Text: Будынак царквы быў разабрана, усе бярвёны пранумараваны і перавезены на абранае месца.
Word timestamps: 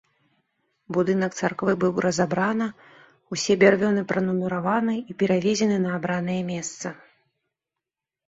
Будынак 0.95 1.35
царквы 1.39 1.73
быў 1.81 1.93
разабрана, 2.05 2.67
усе 3.35 3.57
бярвёны 3.63 4.01
пранумараваны 4.11 4.95
і 5.01 5.11
перавезены 5.19 5.77
на 5.85 5.91
абранае 5.99 6.41
месца. 6.51 6.87